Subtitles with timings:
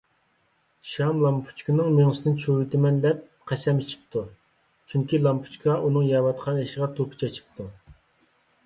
[0.91, 3.21] شام لامپۇچكىنىڭ مېڭىسىنى چۇۋۇۋېتىمەن دەپ
[3.53, 4.25] قەسەم ئىچىپتۇ،
[4.95, 7.71] چۈنكى لامپۇچكا ئۇنىڭ يەۋاتقان ئېشىغا توپا چېچىپتۇ.